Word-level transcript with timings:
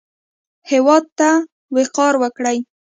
هېواد 0.71 1.03
ته 1.19 1.29
وقار 1.75 2.13
ورکړئ 2.21 2.57